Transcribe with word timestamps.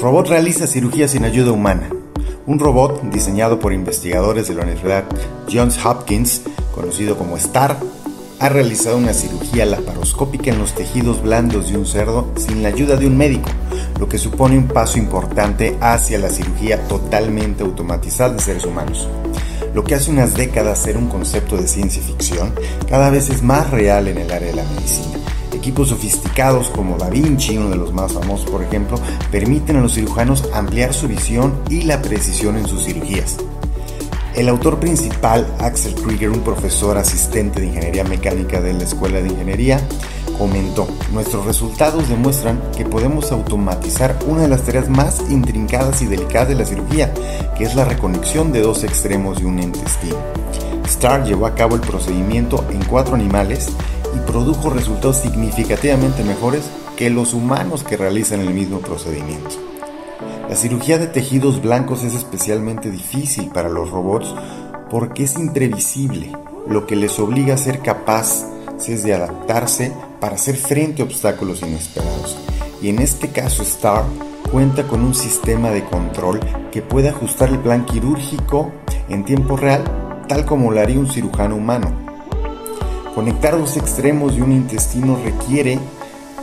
robot 0.00 0.28
realiza 0.28 0.66
cirugía 0.66 1.08
sin 1.08 1.24
ayuda 1.24 1.52
humana. 1.52 1.88
Un 2.46 2.58
robot 2.58 3.02
diseñado 3.10 3.58
por 3.58 3.72
investigadores 3.72 4.46
de 4.46 4.54
la 4.54 4.62
Universidad 4.62 5.04
Johns 5.50 5.84
Hopkins, 5.84 6.42
conocido 6.74 7.16
como 7.16 7.38
STAR, 7.38 7.78
ha 8.38 8.48
realizado 8.50 8.98
una 8.98 9.14
cirugía 9.14 9.64
laparoscópica 9.64 10.50
en 10.50 10.58
los 10.58 10.74
tejidos 10.74 11.22
blandos 11.22 11.70
de 11.70 11.78
un 11.78 11.86
cerdo 11.86 12.30
sin 12.36 12.62
la 12.62 12.68
ayuda 12.68 12.96
de 12.96 13.06
un 13.06 13.16
médico, 13.16 13.48
lo 13.98 14.08
que 14.08 14.18
supone 14.18 14.58
un 14.58 14.68
paso 14.68 14.98
importante 14.98 15.76
hacia 15.80 16.18
la 16.18 16.28
cirugía 16.28 16.86
totalmente 16.86 17.62
automatizada 17.62 18.34
de 18.34 18.42
seres 18.42 18.66
humanos. 18.66 19.08
Lo 19.74 19.82
que 19.84 19.94
hace 19.94 20.10
unas 20.10 20.34
décadas 20.34 20.86
era 20.86 20.98
un 20.98 21.08
concepto 21.08 21.56
de 21.56 21.66
ciencia 21.66 22.02
ficción, 22.02 22.52
cada 22.88 23.08
vez 23.10 23.30
es 23.30 23.42
más 23.42 23.70
real 23.70 24.08
en 24.08 24.18
el 24.18 24.30
área 24.30 24.48
de 24.48 24.56
la 24.56 24.64
medicina. 24.64 25.25
Equipos 25.56 25.88
sofisticados 25.88 26.68
como 26.68 26.98
Da 26.98 27.08
Vinci, 27.08 27.56
uno 27.56 27.70
de 27.70 27.76
los 27.76 27.92
más 27.92 28.12
famosos 28.12 28.48
por 28.48 28.62
ejemplo, 28.62 29.00
permiten 29.30 29.76
a 29.76 29.80
los 29.80 29.94
cirujanos 29.94 30.44
ampliar 30.52 30.92
su 30.92 31.08
visión 31.08 31.54
y 31.70 31.82
la 31.82 32.02
precisión 32.02 32.56
en 32.56 32.68
sus 32.68 32.84
cirugías. 32.84 33.36
El 34.34 34.50
autor 34.50 34.78
principal, 34.78 35.46
Axel 35.58 35.94
Krieger, 35.94 36.28
un 36.28 36.40
profesor 36.40 36.98
asistente 36.98 37.60
de 37.60 37.68
ingeniería 37.68 38.04
mecánica 38.04 38.60
de 38.60 38.74
la 38.74 38.84
Escuela 38.84 39.22
de 39.22 39.28
Ingeniería, 39.28 39.80
comentó, 40.38 40.86
nuestros 41.12 41.46
resultados 41.46 42.06
demuestran 42.10 42.60
que 42.76 42.84
podemos 42.84 43.32
automatizar 43.32 44.14
una 44.26 44.42
de 44.42 44.48
las 44.48 44.62
tareas 44.62 44.90
más 44.90 45.22
intrincadas 45.30 46.02
y 46.02 46.06
delicadas 46.06 46.48
de 46.48 46.56
la 46.56 46.66
cirugía, 46.66 47.14
que 47.56 47.64
es 47.64 47.74
la 47.74 47.86
reconexión 47.86 48.52
de 48.52 48.60
dos 48.60 48.84
extremos 48.84 49.38
de 49.38 49.46
un 49.46 49.58
intestino. 49.58 50.16
Starr 50.84 51.24
llevó 51.24 51.46
a 51.46 51.54
cabo 51.54 51.74
el 51.74 51.80
procedimiento 51.80 52.62
en 52.70 52.84
cuatro 52.84 53.14
animales 53.14 53.70
y 54.16 54.18
produjo 54.20 54.70
resultados 54.70 55.18
significativamente 55.18 56.24
mejores 56.24 56.70
que 56.96 57.10
los 57.10 57.34
humanos 57.34 57.84
que 57.84 57.96
realizan 57.96 58.40
el 58.40 58.54
mismo 58.54 58.78
procedimiento. 58.78 59.50
La 60.48 60.56
cirugía 60.56 60.96
de 60.98 61.06
tejidos 61.06 61.60
blancos 61.60 62.02
es 62.02 62.14
especialmente 62.14 62.90
difícil 62.90 63.50
para 63.50 63.68
los 63.68 63.90
robots 63.90 64.34
porque 64.90 65.24
es 65.24 65.36
imprevisible, 65.36 66.32
lo 66.68 66.86
que 66.86 66.96
les 66.96 67.18
obliga 67.18 67.54
a 67.54 67.58
ser 67.58 67.80
capaces 67.80 69.02
de 69.02 69.14
adaptarse 69.14 69.92
para 70.20 70.36
hacer 70.36 70.56
frente 70.56 71.02
a 71.02 71.04
obstáculos 71.04 71.62
inesperados. 71.62 72.38
Y 72.80 72.88
en 72.88 73.00
este 73.00 73.28
caso 73.28 73.62
Star 73.62 74.04
cuenta 74.50 74.84
con 74.84 75.02
un 75.02 75.14
sistema 75.14 75.70
de 75.70 75.84
control 75.84 76.40
que 76.70 76.80
puede 76.80 77.08
ajustar 77.08 77.50
el 77.50 77.58
plan 77.58 77.84
quirúrgico 77.84 78.70
en 79.08 79.24
tiempo 79.24 79.56
real, 79.56 79.82
tal 80.28 80.46
como 80.46 80.70
lo 80.70 80.80
haría 80.80 80.98
un 80.98 81.10
cirujano 81.10 81.56
humano. 81.56 82.05
Conectar 83.16 83.56
dos 83.56 83.78
extremos 83.78 84.36
de 84.36 84.42
un 84.42 84.52
intestino 84.52 85.18
requiere 85.24 85.78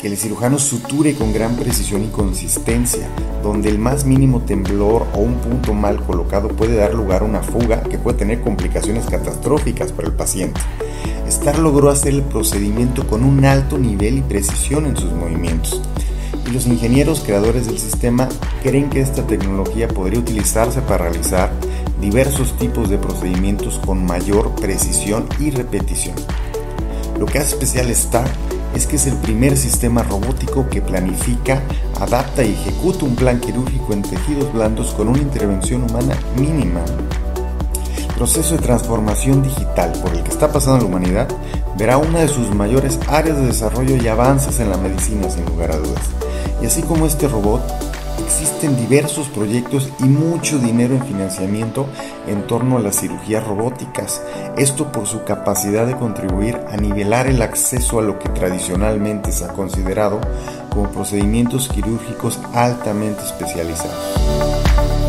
que 0.00 0.06
el 0.06 0.16
cirujano 0.16 0.58
suture 0.58 1.14
con 1.14 1.30
gran 1.30 1.56
precisión 1.56 2.02
y 2.04 2.06
consistencia, 2.06 3.06
donde 3.42 3.68
el 3.68 3.78
más 3.78 4.06
mínimo 4.06 4.40
temblor 4.40 5.06
o 5.12 5.18
un 5.18 5.34
punto 5.34 5.74
mal 5.74 6.02
colocado 6.02 6.48
puede 6.48 6.76
dar 6.76 6.94
lugar 6.94 7.20
a 7.20 7.26
una 7.26 7.42
fuga 7.42 7.82
que 7.82 7.98
puede 7.98 8.16
tener 8.16 8.40
complicaciones 8.40 9.04
catastróficas 9.04 9.92
para 9.92 10.08
el 10.08 10.14
paciente. 10.14 10.58
Star 11.28 11.58
logró 11.58 11.90
hacer 11.90 12.14
el 12.14 12.22
procedimiento 12.22 13.06
con 13.06 13.24
un 13.24 13.44
alto 13.44 13.76
nivel 13.76 14.16
y 14.16 14.22
precisión 14.22 14.86
en 14.86 14.96
sus 14.96 15.12
movimientos. 15.12 15.82
Y 16.46 16.50
los 16.50 16.66
ingenieros 16.66 17.20
creadores 17.20 17.66
del 17.66 17.78
sistema 17.78 18.26
creen 18.62 18.88
que 18.88 19.02
esta 19.02 19.26
tecnología 19.26 19.86
podría 19.86 20.20
utilizarse 20.20 20.80
para 20.80 21.08
realizar 21.10 21.52
diversos 22.00 22.56
tipos 22.56 22.88
de 22.88 22.96
procedimientos 22.96 23.78
con 23.84 24.02
mayor 24.06 24.54
precisión 24.54 25.26
y 25.38 25.50
repetición. 25.50 26.14
Lo 27.24 27.32
que 27.32 27.38
hace 27.38 27.54
especial 27.54 27.88
Star 27.88 28.28
es 28.74 28.86
que 28.86 28.96
es 28.96 29.06
el 29.06 29.16
primer 29.16 29.56
sistema 29.56 30.02
robótico 30.02 30.68
que 30.68 30.82
planifica, 30.82 31.62
adapta 31.98 32.44
y 32.44 32.52
ejecuta 32.52 33.06
un 33.06 33.16
plan 33.16 33.40
quirúrgico 33.40 33.94
en 33.94 34.02
tejidos 34.02 34.52
blandos 34.52 34.92
con 34.92 35.08
una 35.08 35.22
intervención 35.22 35.84
humana 35.84 36.18
mínima. 36.36 36.82
Proceso 38.18 38.56
de 38.56 38.60
transformación 38.60 39.42
digital 39.42 39.90
por 40.02 40.12
el 40.12 40.22
que 40.22 40.28
está 40.28 40.52
pasando 40.52 40.80
la 40.80 40.84
humanidad 40.84 41.28
verá 41.78 41.96
una 41.96 42.18
de 42.18 42.28
sus 42.28 42.54
mayores 42.54 42.98
áreas 43.08 43.38
de 43.38 43.46
desarrollo 43.46 43.96
y 43.96 44.06
avances 44.06 44.60
en 44.60 44.68
la 44.68 44.76
medicina 44.76 45.30
sin 45.30 45.46
lugar 45.46 45.70
a 45.70 45.78
dudas. 45.78 46.04
Y 46.60 46.66
así 46.66 46.82
como 46.82 47.06
este 47.06 47.26
robot, 47.26 47.62
existen 48.18 48.76
diversos 48.76 49.28
proyectos 49.28 49.90
y 50.00 50.04
mucho 50.04 50.58
dinero 50.58 50.94
en 50.94 51.04
financiamiento 51.04 51.86
en 52.26 52.46
torno 52.46 52.78
a 52.78 52.80
las 52.80 53.00
cirugías 53.00 53.46
robóticas, 53.46 54.22
esto 54.56 54.92
por 54.92 55.06
su 55.06 55.24
capacidad 55.24 55.86
de 55.86 55.96
contribuir 55.96 56.60
a 56.70 56.76
nivelar 56.76 57.26
el 57.26 57.42
acceso 57.42 57.98
a 57.98 58.02
lo 58.02 58.18
que 58.18 58.28
tradicionalmente 58.28 59.32
se 59.32 59.44
ha 59.44 59.48
considerado 59.48 60.20
como 60.70 60.90
procedimientos 60.90 61.68
quirúrgicos 61.68 62.40
altamente 62.52 63.22
especializados. 63.22 65.03